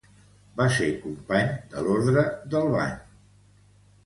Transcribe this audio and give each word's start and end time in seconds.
Va 0.61 0.65
ser 0.77 0.87
company 1.03 1.51
de 1.75 1.83
l'Orde 1.89 2.25
del 2.55 2.73
Bany. 2.79 2.97